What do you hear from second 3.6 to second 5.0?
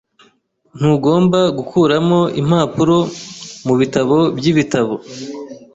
mubitabo byibitabo.